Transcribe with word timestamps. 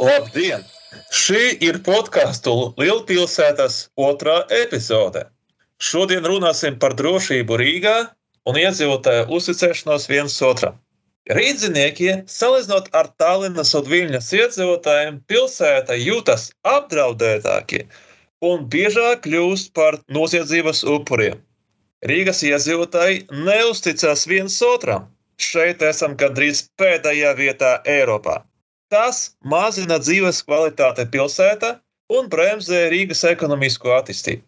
Labdien! 0.00 0.62
Šī 1.12 1.40
ir 1.66 1.76
podkāstu 1.84 2.52
Lielpilsētas 2.80 3.74
otrā 4.00 4.36
epizode. 4.58 5.26
Šodien 5.76 6.24
runāsim 6.30 6.78
par 6.80 6.94
drošību 6.96 7.58
Rīgā 7.60 7.92
un 8.48 8.56
iedzīvotāju 8.62 9.26
uzticēšanos 9.36 10.08
viens 10.08 10.38
otram. 10.48 10.78
Rīdzinieki, 11.36 12.14
salīdzinot 12.32 12.88
ar 12.96 13.10
Tallinas 13.20 13.74
un 13.76 13.92
Viļņas 13.92 14.32
iedzīvotājiem, 14.40 15.20
pilsēta 15.28 16.00
jūtas 16.00 16.48
apdraudētāki 16.74 17.84
un 18.50 18.64
biežāk 18.72 19.26
kļūst 19.28 19.74
par 19.76 20.00
noziedzības 20.08 20.84
upuriem. 20.96 21.36
Rīgas 22.08 22.40
iedzīvotāji 22.48 23.26
neusticas 23.44 24.24
viens 24.32 24.56
otram. 24.64 25.10
Šeit 25.36 25.84
esam 25.84 26.16
gandrīz 26.16 26.70
pēdējā 26.80 27.36
vietā 27.36 27.80
Eiropā. 27.84 28.40
Tas 28.90 29.18
mazina 29.50 30.00
dzīves 30.02 30.40
kvalitāti 30.46 31.04
pilsētā 31.12 31.68
un 32.18 32.26
bremzē 32.32 32.80
Rīgas 32.90 33.22
ekonomisko 33.28 33.92
attīstību. 33.96 34.42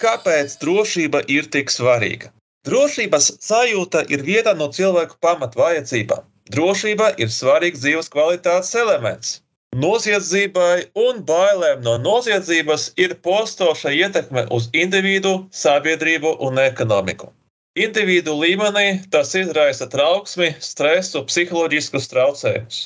Kāpēc 0.00 0.56
drošība 0.64 1.20
ir 1.36 1.46
tik 1.54 1.70
svarīga? 1.70 2.32
Drošības 2.66 3.30
sajūta 3.46 4.02
ir 4.16 4.24
viena 4.26 4.56
no 4.58 4.66
cilvēku 4.78 5.20
pamatvajadzībām. 5.26 6.26
Drošība 6.50 7.12
ir 7.22 7.30
svarīgs 7.30 7.84
dzīves 7.84 8.10
kvalitātes 8.16 8.74
elements. 8.82 9.36
Noziedzībai 9.84 10.90
un 11.06 11.22
bailēm 11.30 11.84
no 11.86 11.98
noziedzības 12.02 12.90
ir 13.04 13.14
postoša 13.28 13.94
ietekme 14.02 14.48
uz 14.58 14.66
individu, 14.74 15.36
sabiedrību 15.54 16.34
un 16.48 16.58
ekonomiku. 16.64 17.30
Individu 17.78 18.32
līmenī 18.34 18.86
tas 19.14 19.28
izraisa 19.38 19.86
trauksmi, 19.86 20.48
stresu, 20.58 21.20
psiholoģiskus 21.28 22.08
traucējumus. 22.10 22.78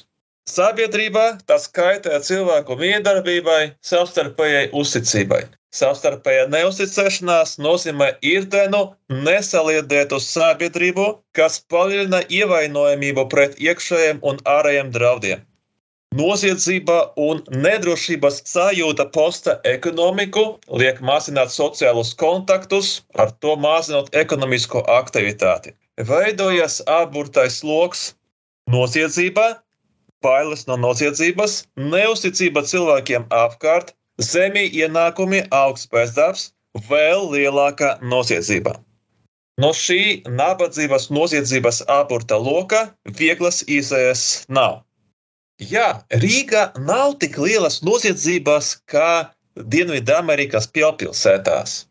Sabiedrībā 0.44 1.22
tas 1.48 1.64
kaitē 1.72 2.18
cilvēku 2.20 2.76
miedarbībai, 2.76 3.62
savstarpējai 3.80 4.66
uzticībai. 4.76 5.40
Savstarpējā 5.74 6.44
neusticēšanās 6.52 7.56
nozīmē 7.64 8.10
irdenu 8.20 8.82
nesaliedēt 9.08 10.12
uz 10.12 10.28
sabiedrību, 10.34 11.08
kas 11.32 11.56
palielina 11.72 12.20
ievainojamību 12.28 13.24
pret 13.32 13.56
iekšējiem 13.56 14.20
un 14.20 14.44
ārējiem 14.58 14.92
draudiem. 14.98 15.48
Noziedzība 16.14 16.96
un 17.18 17.40
nedrošības 17.62 18.36
sajūta 18.46 19.08
posta 19.14 19.54
ekonomiku 19.66 20.44
liek 20.82 21.00
mazināt 21.02 21.50
sociālus 21.50 22.12
kontaktus, 22.20 22.90
ar 23.18 23.32
to 23.42 23.56
mazinot 23.58 24.12
ekonomisko 24.20 24.84
aktivitāti. 24.94 25.72
Veidojas 26.10 26.78
aburtais 26.86 27.56
lokus 27.66 28.04
noziedzība, 28.70 29.48
bailes 30.22 30.64
no 30.70 30.78
noziedzības, 30.84 31.58
neusticība 31.96 32.62
cilvēkiem 32.62 33.26
apkārt, 33.40 33.90
zemī 34.30 34.68
ienākumi, 34.70 35.42
augsts 35.50 35.90
bezdarbs, 35.90 36.48
vēl 36.92 37.26
lielāka 37.34 37.96
noziedzība. 38.14 38.78
No 39.58 39.74
šī 39.74 40.22
nabadzības 40.30 41.10
noziedzības 41.10 41.82
aburta 42.00 42.38
loka 42.38 42.86
vieglas 43.18 43.64
izējas 43.66 44.44
nav. 44.46 44.84
Jā, 45.62 46.02
Rīgā 46.10 46.72
nav 46.82 47.12
tik 47.22 47.36
lielas 47.38 47.82
noziedzības 47.86 48.74
kā 48.90 49.30
Dienvidamerikas 49.54 50.66
pilsētās. 50.74 51.84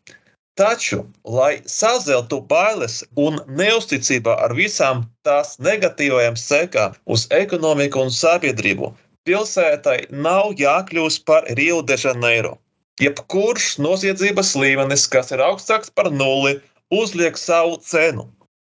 Taču, 0.54 0.98
lai 1.24 1.62
sazeltu 1.66 2.42
bailes 2.50 3.02
un 3.16 3.40
neusticība 3.48 4.36
ar 4.44 4.52
visām 4.54 5.00
tās 5.24 5.56
negatīvajām 5.58 6.36
sekām 6.36 6.92
uz 7.06 7.26
ekonomiku 7.30 8.04
un 8.04 8.12
sabiedrību, 8.12 8.92
pilsētai 9.24 9.96
nav 10.12 10.52
jākļūst 10.60 11.24
par 11.24 11.48
Rio 11.58 11.80
de 11.82 11.96
Janeiro. 11.96 12.58
Jebkurš 13.00 13.78
noziedzības 13.78 14.54
līmenis, 14.60 15.08
kas 15.08 15.32
ir 15.32 15.40
augstāks 15.40 15.90
par 15.90 16.12
nulli, 16.12 16.60
uzliek 16.92 17.40
savu 17.40 17.80
cenu, 17.80 18.28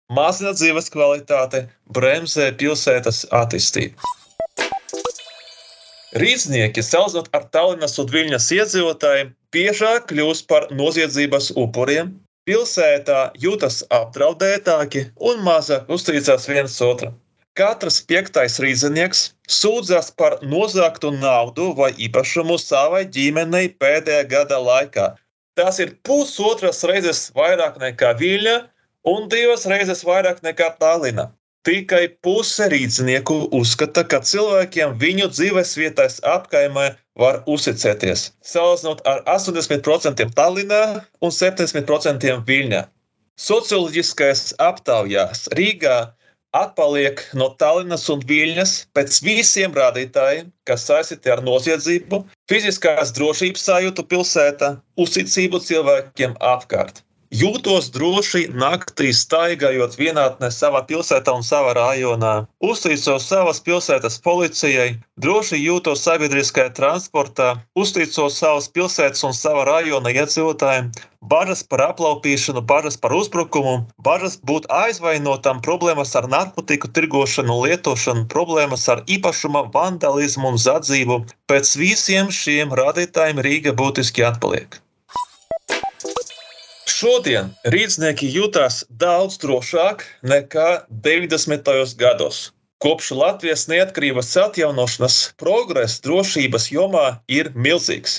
mazina 0.09 0.55
dzīves 0.55 0.89
kvalitāti, 0.95 1.67
bremzē 1.91 2.53
pilsētas 2.63 3.27
attīstību. 3.35 4.15
Rīznieki, 6.16 6.81
salīdzinot 6.81 7.27
ar 7.37 7.43
Tallinas 7.53 7.99
un 8.00 8.06
Viļņas 8.09 8.47
iedzīvotājiem, 8.56 9.34
biežāk 9.53 10.06
kļūst 10.12 10.47
par 10.49 10.69
noziedzības 10.72 11.50
upuriem, 11.60 12.15
pilsētā 12.49 13.19
jūtas 13.43 13.82
apdraudētāki 13.93 15.03
un 15.31 15.43
mazāk 15.44 15.91
uzticas 15.93 16.49
viens 16.49 16.78
otram. 16.81 17.19
Katrs 17.56 18.03
piektais 18.09 18.56
rīznieks 18.60 19.22
sūdzas 19.59 20.10
par 20.21 20.38
nozagtu 20.44 21.12
naudu 21.12 21.71
vai 21.77 21.91
īpašumu 22.06 22.56
savai 22.60 23.04
ģimenei 23.12 23.71
pēdējā 23.81 24.27
gada 24.33 24.60
laikā. 24.60 25.06
Tas 25.56 25.81
ir 25.84 25.94
pusotras 26.04 26.84
reizes 26.88 27.27
vairāk 27.37 27.77
nekā 27.81 28.12
Viļņa 28.21 28.56
un 29.12 29.28
divas 29.33 29.65
reizes 29.69 30.04
vairāk 30.04 30.41
nekā 30.44 30.72
Tallina. 30.81 31.31
Tikai 31.66 32.04
puse 32.22 32.69
rīznieku 32.71 33.49
uzskata, 33.59 34.04
ka 34.06 34.21
cilvēkiem 34.22 34.93
viņu 35.03 35.27
dzīvesvietas 35.32 36.21
apkaimē 36.22 36.84
var 37.19 37.41
uzticēties. 37.50 38.28
Salīdzinot 38.47 39.00
ar 39.10 39.25
80% 39.32 40.28
Tallinā 40.37 40.82
un 41.19 41.34
70% 41.34 42.37
Viļņā. 42.47 42.84
Socioloģiskais 43.47 44.53
aptaujās 44.62 45.49
Rīgā 45.59 45.97
atpaliek 46.56 47.25
no 47.41 47.50
Tallinas 47.60 48.06
un 48.15 48.22
Viļņas 48.31 48.77
pēc 48.97 49.19
visiem 49.27 49.75
rādītājiem, 49.77 50.53
kas 50.71 50.87
saistīti 50.88 51.34
ar 51.34 51.43
noziedzību, 51.44 52.22
fiziskās 52.50 53.10
drošības 53.19 53.66
sajūtu 53.72 54.06
pilsētā, 54.15 54.77
uzticību 55.03 55.60
cilvēkiem 55.66 56.38
apkārt. 56.54 57.03
Jūtos 57.35 57.89
droši 57.91 58.45
naktī 58.55 59.09
staigājot 59.11 59.97
vienatnē 59.99 60.47
savā 60.55 60.85
pilsētā 60.87 61.33
un 61.35 61.43
savā 61.43 61.73
rajonā. 61.75 62.47
Uzticos 62.63 63.27
savas 63.27 63.59
pilsētas 63.67 64.21
policijai, 64.23 64.93
droši 65.19 65.59
jūtos 65.59 66.05
sabiedriskajā 66.07 66.71
transportā, 66.77 67.49
uzticos 67.75 68.39
savas 68.39 68.71
pilsētas 68.71 69.27
un 69.27 69.35
savā 69.35 69.67
rajona 69.67 70.15
iedzīvotājiem, 70.15 70.93
bažas 71.35 71.65
par 71.67 71.83
aplaupīšanu, 71.89 72.63
bažas 72.63 73.01
par 73.03 73.17
uzbrukumu, 73.19 73.75
bažas 73.99 74.39
būt 74.47 74.71
aizvainotam, 74.71 75.59
problēmas 75.67 76.15
ar 76.15 76.31
narkotiku 76.31 76.95
tirgošanu, 76.95 77.59
lietošanu, 77.67 78.29
problēmas 78.31 78.87
ar 78.95 79.03
īpašuma 79.11 79.67
vandalismu 79.75 80.55
un 80.55 80.63
zadzību. 80.63 81.25
Pēc 81.51 81.75
visiem 81.83 82.31
šiem 82.31 82.71
rādītājiem 82.71 83.43
Rīga 83.51 83.75
būtiski 83.75 84.23
atpaliek. 84.31 84.79
Šodien 86.97 87.49
rīznieki 87.73 88.29
jutās 88.33 88.77
daudz 89.01 89.34
drošāk 89.43 90.05
nekā 90.31 90.69
90. 91.07 91.67
gados. 92.01 92.39
Kopš 92.81 93.11
Latvijas 93.19 93.67
neatkarības 93.69 94.31
atjaunošanas 94.41 95.17
progress 95.43 95.99
drošības 96.07 96.71
jomā 96.73 97.05
ir 97.39 97.51
milzīgs. 97.67 98.15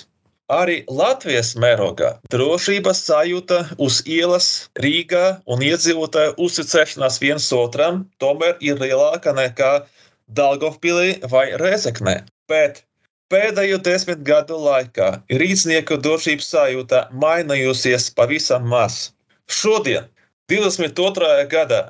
Arī 0.59 0.75
Latvijas 0.99 1.55
mērogā 1.63 2.11
drošības 2.35 3.01
sajūta 3.07 3.59
uz 3.87 4.03
ielas 4.05 4.51
Rīgā 4.85 5.25
un 5.49 5.65
iedzīvotāju 5.71 6.37
uzticēšanās 6.45 7.17
viens 7.23 7.49
otram 7.57 8.03
tomēr 8.21 8.61
ir 8.61 8.77
lielāka 8.83 9.33
nekā 9.41 9.71
Daugavpilī 10.41 11.17
vai 11.33 11.47
Rezeknē. 11.63 12.19
Bet 12.51 12.83
Pēdējo 13.33 13.77
desmit 13.83 14.21
gadu 14.27 14.55
laikā 14.63 15.07
rīznieku 15.41 15.97
drošības 16.03 16.45
sajūta 16.53 16.99
mainījusies 17.23 18.05
pavisam 18.15 18.69
maz. 18.71 18.99
Šodien, 19.51 20.05
22. 20.51 21.31
gadā, 21.51 21.81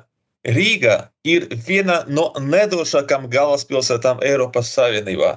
Rīga 0.56 0.96
ir 1.26 1.46
viena 1.68 2.00
no 2.08 2.24
nedrošākajām 2.42 3.28
galvaspilsētām 3.30 4.24
Eiropas 4.26 4.72
Savienībā. 4.74 5.36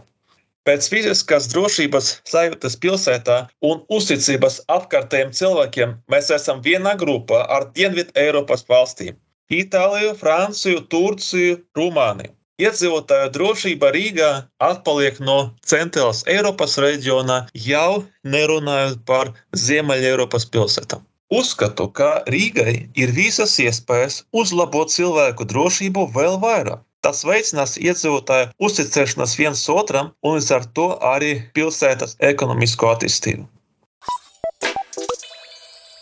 Pēc 0.66 0.90
fiziskās 0.94 1.52
drošības 1.54 2.10
sajūtas 2.34 2.80
pilsētā 2.82 3.38
un 3.70 3.86
uzticības 3.98 4.60
apkārtējiem 4.80 5.38
cilvēkiem 5.38 5.96
mēs 6.14 6.34
esam 6.34 6.66
vienā 6.66 6.98
grupā 7.06 7.46
ar 7.60 7.70
Dienvidu 7.78 8.18
Eiropas 8.26 8.66
valstīm- 8.74 9.22
Itāliju, 9.62 10.18
Franciju, 10.18 10.86
Turciju, 10.96 11.62
Rumāniju. 11.78 12.34
Iedzīvotāju 12.62 13.30
drošība 13.34 13.90
Rīgā 13.96 14.30
atpaliek 14.62 15.18
no 15.28 15.38
centrālās 15.66 16.20
Eiropas 16.30 16.76
reģionā, 16.84 17.38
jau 17.58 18.04
nerunājot 18.36 19.00
par 19.08 19.32
Ziemeļ-Eiropas 19.58 20.46
pilsētām. 20.54 21.02
Uzskatu, 21.34 21.88
ka 21.98 22.10
Rīgai 22.30 22.74
ir 23.02 23.14
visas 23.16 23.56
iespējas 23.64 24.20
uzlabot 24.42 24.92
cilvēku 24.94 25.48
drošību 25.48 26.04
vēl 26.18 26.38
vairāk. 26.44 26.84
Tas 27.02 27.24
veicinās 27.26 27.80
iedzīvotāju 27.82 28.52
uzticēšanos 28.68 29.34
viens 29.40 29.64
otram 29.74 30.12
un 30.22 30.36
līdz 30.38 30.52
ar 30.58 30.68
to 30.78 30.86
arī 31.14 31.32
pilsētas 31.56 32.14
ekonomisko 32.30 32.92
attīstību. 32.94 33.48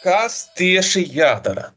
Kas 0.04 0.42
tieši 0.60 1.06
jādara? 1.16 1.70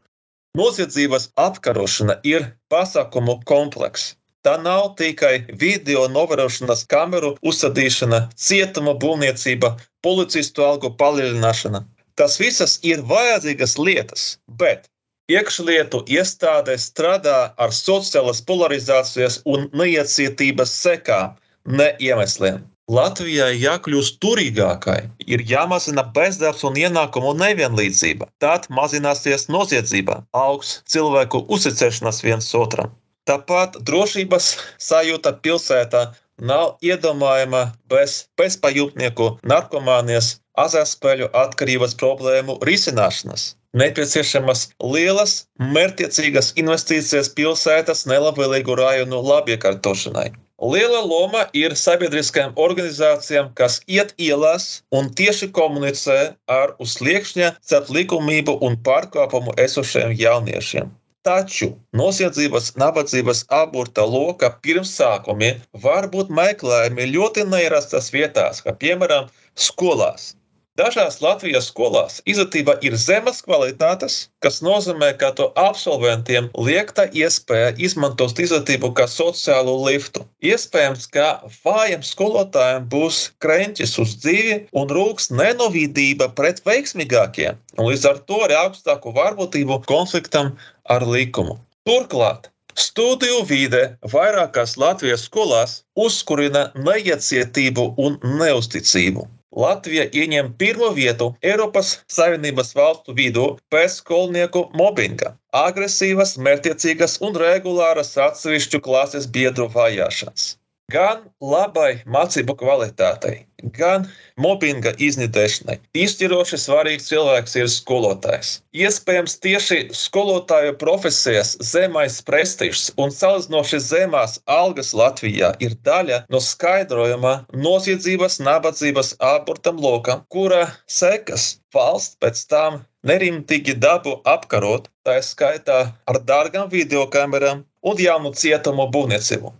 Noziedzības 0.59 1.29
apkarošana 1.39 2.17
ir 2.27 2.49
pasākumu 2.73 3.39
komplekss. 3.47 4.17
Tā 4.43 4.57
nav 4.59 4.95
tikai 4.99 5.35
video 5.59 6.01
novērošanas 6.11 6.81
kameru 6.91 7.29
uzstādīšana, 7.49 8.17
cietuma 8.45 8.91
būvniecība, 9.03 9.69
policistu 10.03 10.65
algu 10.65 10.89
palielināšana. 10.99 11.79
Tas 12.19 12.35
visas 12.41 12.73
ir 12.89 13.05
vajadzīgas 13.11 13.77
lietas, 13.79 14.25
bet 14.59 14.89
iekšlietu 15.31 16.01
iestāde 16.17 16.75
strādā 16.85 17.37
ar 17.65 17.71
sociālās 17.77 18.43
polarizācijas 18.49 19.39
un 19.53 19.69
neiecietības 19.81 20.75
sekām, 20.81 21.37
ne 21.79 21.93
iemesliem. 22.03 22.59
Latvijai 22.91 23.53
jākļūst 23.61 24.17
turīgākai, 24.25 24.97
ir 25.23 25.45
jāmazina 25.47 26.03
bezdarbs 26.17 26.65
un 26.67 26.75
ienākumu 26.81 27.31
nevienlīdzība. 27.39 28.27
Tad 28.43 28.67
mazināsies 28.81 29.47
noziedzība, 29.47 30.19
augs 30.35 30.81
cilvēku 30.91 31.45
uzticēšanās 31.47 32.19
viens 32.27 32.51
otram. 32.59 32.91
Tāpat 33.29 33.77
drošības 33.87 34.45
sajūta 34.83 35.31
pilsētā 35.45 36.01
nav 36.49 36.73
iedomājama 36.83 37.61
bez 37.91 38.15
bezpajumtnieku, 38.39 39.27
narkomānijas, 39.47 40.37
azartspēļu 40.59 41.29
atkarības 41.41 41.95
problēmu 42.01 42.57
risināšanas. 42.67 43.53
Nepieciešamas 43.79 44.67
lielas, 44.93 45.35
mērķiecīgas 45.75 46.51
investīcijas 46.61 47.31
pilsētas 47.37 48.03
nelabvēlīgu 48.11 48.75
rajonu 48.77 49.21
labiekārtošanai. 49.29 50.27
Liela 50.73 50.99
loma 51.03 51.45
ir 51.57 51.73
sabiedriskajām 51.79 52.53
organizācijām, 52.65 53.49
kas 53.57 53.79
iet 53.87 54.13
ielās 54.21 54.67
un 54.99 55.09
tieši 55.21 55.49
komunicē 55.57 56.19
ar 56.59 56.75
uz 56.83 56.99
sliekšņa 56.99 57.55
starp 57.59 57.89
likumību 57.97 58.59
un 58.67 58.77
pārkāpumu 58.85 59.55
esošiem 59.65 60.13
jauniešiem. 60.19 60.91
Taču 61.27 61.67
noziedzības, 61.99 62.65
nabadzības 62.81 63.45
aburta 63.57 64.03
loka 64.15 64.49
pirmsākumi 64.65 65.53
var 65.85 66.09
būt 66.15 66.33
meklējami 66.41 67.09
ļoti 67.15 67.47
neierastās 67.55 68.11
vietās, 68.15 68.59
kā 68.65 68.75
piemēram 68.85 69.29
skolās. 69.67 70.33
Dažās 70.73 71.19
Latvijas 71.21 71.67
skolās 71.69 72.15
izglītība 72.25 72.73
ir 72.81 72.95
zemes 72.97 73.43
kvalitātes, 73.45 74.15
kas 74.41 74.55
nozīmē, 74.65 75.11
ka 75.21 75.29
to 75.37 75.45
absolventiem 75.63 76.47
liekta 76.67 77.05
iespēja 77.13 77.75
izmantot 77.87 78.41
izglītību 78.41 78.89
kā 78.97 79.05
sociālo 79.05 79.75
liftu. 79.85 80.25
Iespējams, 80.41 81.05
ka 81.13 81.27
vājiem 81.61 82.01
skolotājiem 82.09 82.89
būs 82.89 83.21
krenķis 83.45 83.95
uz 84.01 84.17
dzīvi 84.25 84.57
un 84.81 84.89
rūks 84.97 85.29
nenovīdība 85.31 86.31
pret 86.33 86.63
veiksmīgākiem, 86.65 87.61
un 87.77 87.91
līdz 87.91 88.09
ar 88.09 88.23
to 88.25 88.41
arī 88.47 88.57
augstāku 88.65 89.13
varbūtību 89.13 89.83
konfliktam 89.85 90.55
ar 90.89 91.05
likumu. 91.07 91.59
Turklāt 91.87 92.49
Studiju 92.73 93.43
vide 93.45 93.81
vairākās 94.13 94.71
Latvijas 94.81 95.27
skolās 95.27 95.75
uzkurina 96.05 96.63
neiecietību 96.87 97.83
un 98.05 98.15
neusticību. 98.39 99.27
Latvija 99.63 100.07
ieņem 100.21 100.49
pirmo 100.57 100.89
vietu 100.97 101.27
Eiropas 101.51 101.91
Savienības 102.15 102.73
valstu 102.79 103.13
vidū 103.19 103.45
pēc 103.75 103.99
skolnieku 103.99 104.65
mobbinga, 104.81 105.35
agresīvas, 105.61 106.33
mērķiecīgas 106.47 107.19
un 107.27 107.37
regulāras 107.45 108.15
atsevišķu 108.29 108.81
klases 108.89 109.29
biedru 109.37 109.69
vajāšanas 109.77 110.49
gan 110.91 111.23
labai 111.41 112.03
mācību 112.09 112.55
kvalitātei, 112.59 113.45
gan 113.77 114.05
mobbinga 114.43 114.91
iznīdēšanai. 115.07 115.77
Izšķiroši 115.95 116.59
svarīgs 116.59 117.07
cilvēks 117.09 117.55
ir 117.61 117.69
skolotājs. 117.71 118.51
Iespējams, 118.75 119.37
tieši 119.45 119.79
skolotāju 119.95 120.75
profesijas 120.81 121.55
zemais 121.63 122.19
prestižs 122.27 122.91
un 122.99 123.13
salīdzinoši 123.15 123.79
zemās 123.87 124.39
algas 124.45 124.93
Latvijā 124.97 125.53
ir 125.63 125.77
daļa 125.87 126.23
no 126.33 126.43
skaidrojuma 126.43 127.35
noziedzības, 127.55 128.41
nabadzības 128.43 129.15
abortam 129.23 129.79
lokam, 129.79 130.25
kura 130.29 130.67
sekas 130.87 131.57
valsts 131.73 132.19
pēc 132.21 132.45
tam 132.51 132.83
nerimtīgi 133.07 133.79
dabu 133.79 134.19
apkarot, 134.29 134.91
tā 135.07 135.17
skaitā 135.23 135.81
ar 136.07 136.23
dārgām 136.27 136.69
video 136.71 137.07
kamerām 137.07 137.65
un 137.83 137.99
jaunu 137.99 138.31
cietumu 138.37 138.87
būvniecību. 138.93 139.51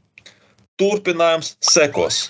Turpinājums 0.82 1.52
sekos. 1.62 2.24